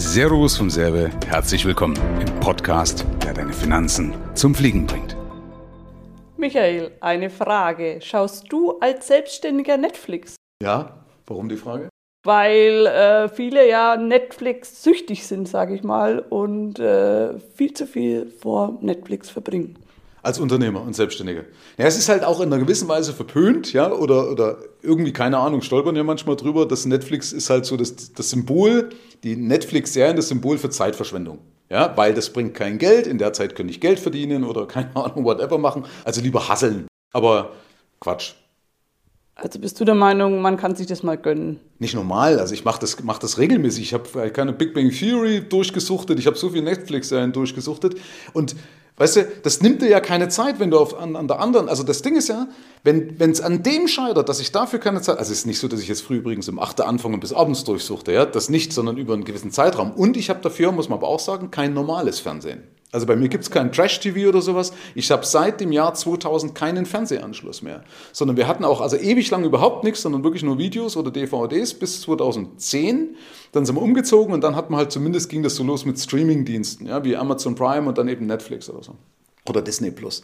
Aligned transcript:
Servus 0.00 0.56
vom 0.56 0.70
Serbe, 0.70 1.10
herzlich 1.26 1.64
willkommen 1.64 1.98
im 2.20 2.38
Podcast, 2.38 3.04
der 3.24 3.34
deine 3.34 3.52
Finanzen 3.52 4.14
zum 4.34 4.54
Fliegen 4.54 4.86
bringt. 4.86 5.16
Michael, 6.36 6.92
eine 7.00 7.30
Frage. 7.30 7.98
Schaust 8.00 8.44
du 8.52 8.78
als 8.78 9.08
Selbstständiger 9.08 9.76
Netflix? 9.76 10.36
Ja, 10.62 11.04
warum 11.26 11.48
die 11.48 11.56
Frage? 11.56 11.88
Weil 12.24 12.86
äh, 12.86 13.28
viele 13.28 13.68
ja 13.68 13.96
Netflix 13.96 14.84
süchtig 14.84 15.26
sind, 15.26 15.48
sage 15.48 15.74
ich 15.74 15.82
mal, 15.82 16.20
und 16.20 16.78
äh, 16.78 17.36
viel 17.56 17.72
zu 17.72 17.84
viel 17.84 18.30
vor 18.30 18.78
Netflix 18.80 19.28
verbringen. 19.28 19.80
Als 20.22 20.38
Unternehmer 20.38 20.82
und 20.82 20.96
Selbstständiger. 20.96 21.44
Ja, 21.76 21.86
es 21.86 21.96
ist 21.96 22.08
halt 22.08 22.24
auch 22.24 22.40
in 22.40 22.52
einer 22.52 22.62
gewissen 22.62 22.88
Weise 22.88 23.12
verpönt, 23.12 23.72
ja, 23.72 23.92
oder, 23.92 24.30
oder 24.30 24.58
irgendwie, 24.82 25.12
keine 25.12 25.38
Ahnung, 25.38 25.62
stolpern 25.62 25.94
ja 25.94 26.02
manchmal 26.02 26.36
drüber, 26.36 26.66
dass 26.66 26.86
Netflix 26.86 27.32
ist 27.32 27.50
halt 27.50 27.66
so 27.66 27.76
das, 27.76 28.12
das 28.12 28.30
Symbol, 28.30 28.90
die 29.22 29.36
Netflix-Serien, 29.36 30.16
das 30.16 30.28
Symbol 30.28 30.58
für 30.58 30.70
Zeitverschwendung. 30.70 31.38
Ja, 31.70 31.94
weil 31.96 32.14
das 32.14 32.30
bringt 32.30 32.54
kein 32.54 32.78
Geld, 32.78 33.06
in 33.06 33.18
der 33.18 33.32
Zeit 33.32 33.54
könnte 33.54 33.70
ich 33.72 33.80
Geld 33.80 34.00
verdienen 34.00 34.44
oder 34.44 34.66
keine 34.66 34.94
Ahnung, 34.96 35.24
whatever 35.24 35.58
machen. 35.58 35.84
Also 36.04 36.20
lieber 36.20 36.48
hasseln. 36.48 36.86
Aber 37.12 37.52
Quatsch. 38.00 38.32
Also 39.34 39.60
bist 39.60 39.78
du 39.78 39.84
der 39.84 39.94
Meinung, 39.94 40.40
man 40.40 40.56
kann 40.56 40.74
sich 40.74 40.88
das 40.88 41.04
mal 41.04 41.16
gönnen? 41.16 41.60
Nicht 41.78 41.94
normal, 41.94 42.40
also 42.40 42.54
ich 42.54 42.64
mache 42.64 42.80
das, 42.80 43.00
mach 43.04 43.18
das 43.18 43.38
regelmäßig. 43.38 43.84
Ich 43.84 43.94
habe 43.94 44.30
keine 44.30 44.52
Big 44.52 44.74
Bang 44.74 44.90
Theory 44.90 45.42
durchgesuchtet, 45.48 46.18
ich 46.18 46.26
habe 46.26 46.36
so 46.36 46.50
viel 46.50 46.62
Netflix-Serien 46.62 47.32
durchgesuchtet 47.32 47.96
und 48.32 48.56
Weißt 48.98 49.16
du, 49.16 49.28
das 49.42 49.60
nimmt 49.60 49.80
dir 49.80 49.88
ja 49.88 50.00
keine 50.00 50.28
Zeit, 50.28 50.58
wenn 50.58 50.70
du 50.70 50.78
auf, 50.78 50.98
an, 50.98 51.14
an 51.14 51.28
der 51.28 51.40
anderen, 51.40 51.68
also 51.68 51.84
das 51.84 52.02
Ding 52.02 52.16
ist 52.16 52.28
ja, 52.28 52.48
wenn 52.82 53.16
es 53.18 53.40
an 53.40 53.62
dem 53.62 53.86
scheitert, 53.86 54.28
dass 54.28 54.40
ich 54.40 54.50
dafür 54.50 54.80
keine 54.80 55.00
Zeit, 55.00 55.18
also 55.18 55.32
es 55.32 55.38
ist 55.38 55.46
nicht 55.46 55.60
so, 55.60 55.68
dass 55.68 55.80
ich 55.80 55.88
jetzt 55.88 56.02
früh 56.02 56.16
übrigens 56.16 56.48
um 56.48 56.58
8 56.58 56.80
Uhr 56.80 56.88
anfange 56.88 57.14
und 57.14 57.20
bis 57.20 57.32
abends 57.32 57.64
durchsuchte, 57.64 58.12
ja, 58.12 58.26
das 58.26 58.48
nicht, 58.48 58.72
sondern 58.72 58.96
über 58.96 59.14
einen 59.14 59.24
gewissen 59.24 59.52
Zeitraum. 59.52 59.92
Und 59.92 60.16
ich 60.16 60.30
habe 60.30 60.40
dafür, 60.40 60.72
muss 60.72 60.88
man 60.88 60.98
aber 60.98 61.08
auch 61.08 61.20
sagen, 61.20 61.50
kein 61.50 61.74
normales 61.74 62.18
Fernsehen. 62.18 62.62
Also 62.90 63.06
bei 63.06 63.16
mir 63.16 63.28
gibt 63.28 63.44
es 63.44 63.50
kein 63.50 63.70
Trash-TV 63.70 64.28
oder 64.30 64.40
sowas. 64.40 64.72
Ich 64.94 65.10
habe 65.10 65.26
seit 65.26 65.60
dem 65.60 65.72
Jahr 65.72 65.92
2000 65.92 66.54
keinen 66.54 66.86
Fernsehanschluss 66.86 67.60
mehr. 67.60 67.84
Sondern 68.12 68.38
wir 68.38 68.48
hatten 68.48 68.64
auch 68.64 68.80
also 68.80 68.96
ewig 68.96 69.30
lang 69.30 69.44
überhaupt 69.44 69.84
nichts, 69.84 70.00
sondern 70.02 70.24
wirklich 70.24 70.42
nur 70.42 70.58
Videos 70.58 70.96
oder 70.96 71.10
DVDs 71.10 71.74
bis 71.74 72.00
2010. 72.00 73.16
Dann 73.52 73.66
sind 73.66 73.76
wir 73.76 73.82
umgezogen 73.82 74.32
und 74.32 74.42
dann 74.42 74.56
hat 74.56 74.70
man 74.70 74.78
halt 74.78 74.92
zumindest 74.92 75.28
ging 75.28 75.42
das 75.42 75.54
so 75.56 75.64
los 75.64 75.84
mit 75.84 75.98
Streaming-Diensten, 75.98 76.86
ja, 76.86 77.04
wie 77.04 77.16
Amazon 77.16 77.54
Prime 77.54 77.86
und 77.86 77.98
dann 77.98 78.08
eben 78.08 78.26
Netflix 78.26 78.70
oder 78.70 78.82
so. 78.82 78.94
Oder 79.46 79.60
Disney 79.60 79.90
Plus. 79.90 80.22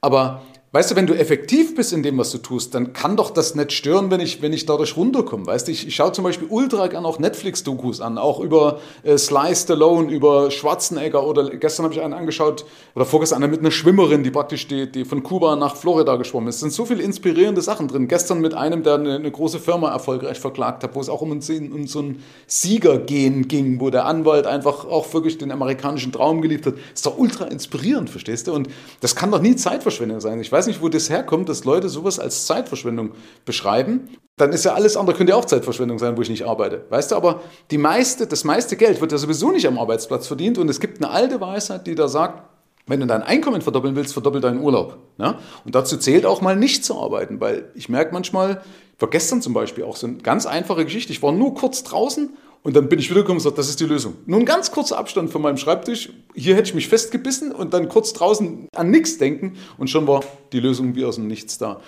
Aber 0.00 0.42
Weißt 0.74 0.90
du, 0.90 0.96
wenn 0.96 1.06
du 1.06 1.14
effektiv 1.14 1.76
bist 1.76 1.92
in 1.92 2.02
dem, 2.02 2.18
was 2.18 2.32
du 2.32 2.38
tust, 2.38 2.74
dann 2.74 2.92
kann 2.92 3.16
doch 3.16 3.30
das 3.30 3.54
nicht 3.54 3.70
stören, 3.70 4.10
wenn 4.10 4.18
ich, 4.18 4.42
wenn 4.42 4.52
ich 4.52 4.66
dadurch 4.66 4.96
runterkomme. 4.96 5.46
Weißt 5.46 5.68
du, 5.68 5.70
ich, 5.70 5.86
ich 5.86 5.94
schaue 5.94 6.10
zum 6.10 6.24
Beispiel 6.24 6.48
ultra 6.50 6.88
gern 6.88 7.06
auch 7.06 7.20
Netflix-Dokus 7.20 8.00
an, 8.00 8.18
auch 8.18 8.40
über 8.40 8.80
äh, 9.04 9.16
Sly 9.16 9.54
Stallone, 9.54 10.10
über 10.10 10.50
Schwarzenegger 10.50 11.24
oder 11.24 11.48
gestern 11.50 11.84
habe 11.84 11.94
ich 11.94 12.00
einen 12.00 12.12
angeschaut, 12.12 12.66
oder 12.96 13.04
vorgestern 13.04 13.36
einer 13.36 13.52
mit 13.52 13.60
einer 13.60 13.70
Schwimmerin, 13.70 14.24
die 14.24 14.32
praktisch 14.32 14.66
die, 14.66 14.90
die 14.90 15.04
von 15.04 15.22
Kuba 15.22 15.54
nach 15.54 15.76
Florida 15.76 16.16
geschwommen 16.16 16.48
ist. 16.48 16.56
Es 16.56 16.62
sind 16.62 16.72
so 16.72 16.84
viele 16.86 17.04
inspirierende 17.04 17.62
Sachen 17.62 17.86
drin. 17.86 18.08
Gestern 18.08 18.40
mit 18.40 18.54
einem, 18.54 18.82
der 18.82 18.94
eine, 18.94 19.14
eine 19.14 19.30
große 19.30 19.60
Firma 19.60 19.92
erfolgreich 19.92 20.40
verklagt 20.40 20.82
hat, 20.82 20.96
wo 20.96 21.00
es 21.00 21.08
auch 21.08 21.20
um, 21.20 21.30
ein, 21.30 21.72
um 21.72 21.86
so 21.86 22.00
ein 22.00 22.20
Siegergehen 22.48 23.46
ging, 23.46 23.78
wo 23.78 23.90
der 23.90 24.06
Anwalt 24.06 24.48
einfach 24.48 24.86
auch 24.86 25.14
wirklich 25.14 25.38
den 25.38 25.52
amerikanischen 25.52 26.10
Traum 26.10 26.42
geliebt 26.42 26.66
hat. 26.66 26.74
Ist 26.92 27.06
doch 27.06 27.16
ultra 27.16 27.44
inspirierend, 27.44 28.10
verstehst 28.10 28.48
du? 28.48 28.52
Und 28.52 28.68
das 29.00 29.14
kann 29.14 29.30
doch 29.30 29.40
nie 29.40 29.54
Zeitverschwendung 29.54 30.18
sein. 30.18 30.40
Ich 30.40 30.50
weiß 30.50 30.63
weiß 30.64 30.68
nicht, 30.68 30.82
wo 30.82 30.88
das 30.88 31.10
herkommt, 31.10 31.50
dass 31.50 31.64
Leute 31.64 31.90
sowas 31.90 32.18
als 32.18 32.46
Zeitverschwendung 32.46 33.12
beschreiben. 33.44 34.08
Dann 34.36 34.50
ist 34.52 34.64
ja 34.64 34.72
alles 34.72 34.96
andere, 34.96 35.14
könnte 35.14 35.32
ja 35.32 35.36
auch 35.38 35.44
Zeitverschwendung 35.44 35.98
sein, 35.98 36.16
wo 36.16 36.22
ich 36.22 36.30
nicht 36.30 36.46
arbeite. 36.46 36.86
Weißt 36.88 37.12
du, 37.12 37.16
aber 37.16 37.42
die 37.70 37.76
meiste, 37.76 38.26
das 38.26 38.44
meiste 38.44 38.76
Geld 38.76 39.02
wird 39.02 39.12
ja 39.12 39.18
sowieso 39.18 39.50
nicht 39.50 39.66
am 39.66 39.78
Arbeitsplatz 39.78 40.26
verdient. 40.26 40.56
Und 40.56 40.70
es 40.70 40.80
gibt 40.80 41.02
eine 41.02 41.12
alte 41.12 41.40
Weisheit, 41.40 41.86
die 41.86 41.94
da 41.94 42.08
sagt, 42.08 42.42
wenn 42.86 43.00
du 43.00 43.06
dein 43.06 43.22
Einkommen 43.22 43.60
verdoppeln 43.60 43.94
willst, 43.94 44.14
verdoppel 44.14 44.40
deinen 44.40 44.60
Urlaub. 44.60 44.98
Ja? 45.18 45.38
Und 45.66 45.74
dazu 45.74 45.98
zählt 45.98 46.24
auch 46.24 46.40
mal 46.40 46.56
nicht 46.56 46.82
zu 46.84 46.98
arbeiten, 46.98 47.40
weil 47.40 47.70
ich 47.74 47.90
merke 47.90 48.14
manchmal, 48.14 48.62
vor 48.96 49.10
gestern 49.10 49.42
zum 49.42 49.52
Beispiel 49.52 49.84
auch 49.84 49.96
so 49.96 50.06
eine 50.06 50.16
ganz 50.16 50.46
einfache 50.46 50.84
Geschichte, 50.84 51.12
ich 51.12 51.22
war 51.22 51.32
nur 51.32 51.54
kurz 51.54 51.82
draußen 51.82 52.36
und 52.64 52.74
dann 52.74 52.88
bin 52.88 52.98
ich 52.98 53.10
wiedergekommen 53.10 53.36
und 53.36 53.44
gesagt, 53.44 53.58
das 53.58 53.68
ist 53.68 53.78
die 53.78 53.84
Lösung. 53.84 54.14
Nur 54.24 54.40
ein 54.40 54.46
ganz 54.46 54.70
kurzer 54.70 54.96
Abstand 54.96 55.30
von 55.30 55.42
meinem 55.42 55.58
Schreibtisch. 55.58 56.08
Hier 56.34 56.56
hätte 56.56 56.70
ich 56.70 56.74
mich 56.74 56.88
festgebissen 56.88 57.52
und 57.52 57.74
dann 57.74 57.90
kurz 57.90 58.14
draußen 58.14 58.68
an 58.74 58.90
nichts 58.90 59.18
denken 59.18 59.58
und 59.76 59.90
schon 59.90 60.06
war 60.06 60.24
die 60.52 60.60
Lösung 60.60 60.96
wie 60.96 61.04
aus 61.04 61.16
dem 61.16 61.26
Nichts 61.26 61.58
da. 61.58 61.82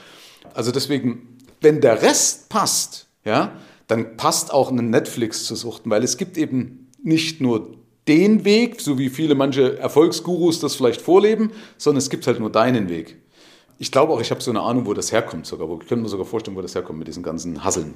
Also 0.52 0.72
deswegen, 0.72 1.38
wenn 1.62 1.80
der 1.80 2.02
Rest 2.02 2.50
passt, 2.50 3.06
ja, 3.24 3.52
dann 3.86 4.18
passt 4.18 4.52
auch 4.52 4.70
eine 4.70 4.82
Netflix 4.82 5.44
zu 5.44 5.56
suchten, 5.56 5.88
weil 5.88 6.04
es 6.04 6.18
gibt 6.18 6.36
eben 6.36 6.90
nicht 7.02 7.40
nur 7.40 7.74
den 8.06 8.44
Weg, 8.44 8.82
so 8.82 8.98
wie 8.98 9.08
viele 9.08 9.34
manche 9.34 9.78
Erfolgsgurus 9.78 10.60
das 10.60 10.74
vielleicht 10.74 11.00
vorleben, 11.00 11.52
sondern 11.78 11.98
es 11.98 12.10
gibt 12.10 12.26
halt 12.26 12.38
nur 12.38 12.52
deinen 12.52 12.90
Weg. 12.90 13.16
Ich 13.78 13.90
glaube 13.90 14.12
auch, 14.12 14.20
ich 14.20 14.30
habe 14.30 14.42
so 14.42 14.50
eine 14.50 14.60
Ahnung, 14.60 14.84
wo 14.84 14.92
das 14.92 15.10
herkommt 15.10 15.46
sogar. 15.46 15.68
Ich 15.80 15.88
könnte 15.88 16.02
mir 16.02 16.08
sogar 16.10 16.26
vorstellen, 16.26 16.56
wo 16.56 16.60
das 16.60 16.74
herkommt 16.74 16.98
mit 16.98 17.08
diesen 17.08 17.22
ganzen 17.22 17.64
Hasseln. 17.64 17.94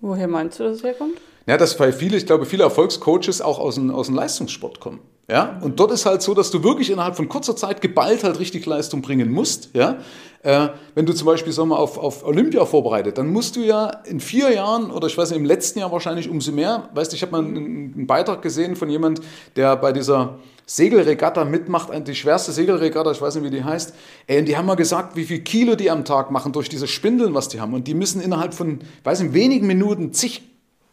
Woher 0.00 0.28
meinst 0.28 0.58
du, 0.58 0.64
dass 0.64 0.78
es 0.78 0.82
herkommt? 0.82 1.18
Ja, 1.46 1.56
dass 1.56 1.74
viele, 1.92 2.16
ich 2.16 2.26
glaube, 2.26 2.44
viele 2.44 2.64
Erfolgscoaches 2.64 3.40
auch 3.40 3.58
aus 3.58 3.76
dem, 3.76 3.90
aus 3.90 4.06
dem 4.06 4.16
Leistungssport 4.16 4.80
kommen. 4.80 5.00
Ja, 5.28 5.58
und 5.60 5.80
dort 5.80 5.90
ist 5.90 6.06
halt 6.06 6.22
so, 6.22 6.34
dass 6.34 6.52
du 6.52 6.62
wirklich 6.62 6.88
innerhalb 6.88 7.16
von 7.16 7.28
kurzer 7.28 7.56
Zeit 7.56 7.80
geballt 7.80 8.22
halt 8.22 8.38
richtig 8.38 8.64
Leistung 8.64 9.02
bringen 9.02 9.32
musst. 9.32 9.70
Ja, 9.74 9.98
äh, 10.44 10.68
wenn 10.94 11.04
du 11.04 11.12
zum 11.12 11.26
Beispiel 11.26 11.52
sag 11.52 11.66
mal, 11.66 11.74
auf, 11.74 11.98
auf 11.98 12.24
Olympia 12.24 12.64
vorbereitet, 12.64 13.18
dann 13.18 13.32
musst 13.32 13.56
du 13.56 13.60
ja 13.60 13.88
in 14.04 14.20
vier 14.20 14.52
Jahren 14.52 14.92
oder 14.92 15.08
ich 15.08 15.18
weiß 15.18 15.30
nicht, 15.30 15.40
im 15.40 15.44
letzten 15.44 15.80
Jahr 15.80 15.90
wahrscheinlich 15.90 16.28
umso 16.28 16.52
mehr. 16.52 16.88
Weißt 16.94 17.10
du, 17.10 17.16
ich 17.16 17.22
habe 17.22 17.32
mal 17.32 17.44
einen, 17.44 17.56
einen, 17.56 18.06
Beitrag 18.06 18.40
gesehen 18.40 18.76
von 18.76 18.88
jemand, 18.88 19.20
der 19.56 19.74
bei 19.74 19.90
dieser 19.90 20.38
Segelregatta 20.66 21.44
mitmacht, 21.44 21.88
die 22.06 22.14
schwerste 22.14 22.52
Segelregatta, 22.52 23.10
ich 23.10 23.20
weiß 23.20 23.34
nicht, 23.34 23.44
wie 23.44 23.50
die 23.50 23.64
heißt. 23.64 23.94
Ey, 24.28 24.38
und 24.38 24.46
die 24.46 24.56
haben 24.56 24.66
mal 24.66 24.76
gesagt, 24.76 25.16
wie 25.16 25.24
viel 25.24 25.40
Kilo 25.40 25.74
die 25.74 25.90
am 25.90 26.04
Tag 26.04 26.30
machen 26.30 26.52
durch 26.52 26.68
diese 26.68 26.86
Spindeln, 26.86 27.34
was 27.34 27.48
die 27.48 27.60
haben. 27.60 27.74
Und 27.74 27.88
die 27.88 27.94
müssen 27.94 28.20
innerhalb 28.20 28.54
von, 28.54 28.78
weiß 29.02 29.22
nicht, 29.22 29.34
wenigen 29.34 29.66
Minuten 29.66 30.12
zig 30.12 30.42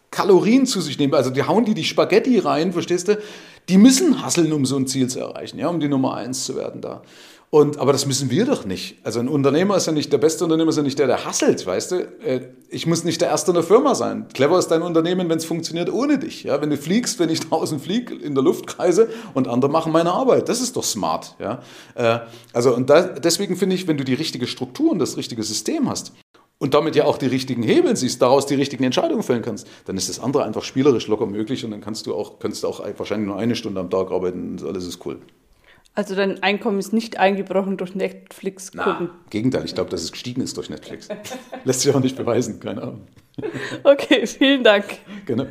Kalorien 0.10 0.66
zu 0.66 0.80
sich 0.80 0.98
nehmen. 0.98 1.14
Also 1.14 1.32
die 1.32 1.44
hauen 1.44 1.66
die 1.66 1.74
die 1.74 1.84
Spaghetti 1.84 2.40
rein, 2.40 2.72
verstehst 2.72 3.08
du? 3.08 3.18
Die 3.70 3.78
müssen 3.78 4.24
hasseln, 4.24 4.52
um 4.52 4.66
so 4.66 4.76
ein 4.76 4.88
Ziel 4.88 5.08
zu 5.08 5.20
erreichen, 5.20 5.58
ja, 5.58 5.70
um 5.70 5.80
die 5.80 5.88
Nummer 5.88 6.16
eins 6.16 6.46
zu 6.46 6.56
werden 6.56 6.82
da. 6.82 7.02
Und, 7.54 7.78
aber 7.78 7.92
das 7.92 8.08
müssen 8.08 8.32
wir 8.32 8.46
doch 8.46 8.66
nicht. 8.66 8.98
Also 9.04 9.20
ein 9.20 9.28
Unternehmer 9.28 9.78
ist 9.78 9.86
ja 9.86 9.94
nicht, 9.94 10.12
der 10.12 10.18
beste 10.18 10.44
Unternehmer 10.44 10.72
ist 10.72 10.78
ja 10.78 10.82
nicht 10.82 10.98
der, 10.98 11.06
der 11.06 11.24
hasselt, 11.24 11.68
weißt 11.68 11.92
du? 11.92 11.96
Äh, 12.26 12.48
ich 12.70 12.88
muss 12.88 13.04
nicht 13.04 13.22
der 13.22 13.28
Erste 13.30 13.52
in 13.52 13.54
der 13.54 13.64
Firma 13.64 13.94
sein. 13.94 14.26
Clever 14.34 14.58
ist 14.58 14.70
dein 14.70 14.82
Unternehmen, 14.82 15.30
wenn 15.30 15.38
es 15.38 15.46
funktioniert 15.46 15.94
ohne 15.94 16.18
dich. 16.18 16.46
Ja? 16.46 16.60
Wenn 16.62 16.72
du 16.72 16.78
fliegst, 16.78 17.20
wenn 17.20 17.30
ich 17.30 17.42
draußen 17.48 17.80
fliege, 17.80 18.16
in 18.16 18.34
der 18.34 18.44
Luft 18.44 18.66
kreise 18.66 19.08
und 19.36 19.48
andere 19.48 19.70
machen 19.70 19.92
meine 19.92 20.14
Arbeit. 20.14 20.50
Das 20.50 20.62
ist 20.62 20.76
doch 20.76 20.84
smart. 20.84 21.36
Ja? 21.38 21.62
Äh, 21.94 22.22
also 22.54 22.74
und 22.74 22.90
da, 22.90 23.04
deswegen 23.04 23.56
finde 23.56 23.76
ich, 23.76 23.88
wenn 23.88 23.98
du 23.98 24.04
die 24.04 24.16
richtige 24.16 24.48
Struktur 24.48 24.92
und 24.92 24.98
das 24.98 25.16
richtige 25.16 25.44
System 25.44 25.88
hast, 25.88 26.12
und 26.64 26.74
damit 26.74 26.96
ja 26.96 27.04
auch 27.04 27.18
die 27.18 27.26
richtigen 27.26 27.62
Hebel 27.62 27.98
siehst, 27.98 28.22
daraus 28.22 28.46
die 28.46 28.56
richtigen 28.56 28.86
Entscheidungen 28.86 29.22
fällen 29.22 29.42
kannst, 29.42 29.68
dann 29.84 29.98
ist 29.98 30.08
das 30.08 30.22
andere 30.22 30.46
einfach 30.46 30.64
spielerisch 30.64 31.08
locker 31.10 31.26
möglich 31.26 31.66
und 31.66 31.72
dann 31.72 31.82
kannst 31.82 32.08
du 32.08 32.16
auch, 32.16 32.40
kannst 32.40 32.64
du 32.64 32.70
auch 32.70 32.82
wahrscheinlich 32.98 33.28
nur 33.28 33.38
eine 33.38 33.58
Stunde 33.58 33.82
am 33.82 33.90
Tag 33.90 34.12
arbeiten 34.12 34.52
und 34.52 34.64
alles 34.64 34.88
ist 34.88 35.06
cool. 35.06 35.20
Also 35.94 36.16
dein 36.16 36.42
Einkommen 36.42 36.80
ist 36.80 36.94
nicht 36.94 37.20
eingebrochen 37.20 37.76
durch 37.76 37.96
Netflix 37.96 38.72
gucken? 38.72 39.10
Na, 39.12 39.30
Gegenteil, 39.30 39.66
ich 39.66 39.76
glaube, 39.76 39.90
dass 39.90 40.04
es 40.04 40.14
gestiegen 40.14 40.40
ist 40.40 40.56
durch 40.56 40.70
Netflix. 40.70 41.10
Lässt 41.66 41.82
sich 41.82 41.94
auch 41.94 42.00
nicht 42.00 42.16
beweisen, 42.16 42.62
keine 42.62 42.82
Ahnung. 42.82 43.08
Okay, 43.84 44.26
vielen 44.26 44.64
Dank. 44.64 44.86
Gerne. 45.26 45.50